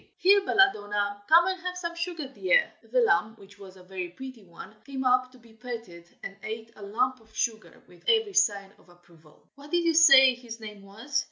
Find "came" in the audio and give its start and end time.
4.83-5.03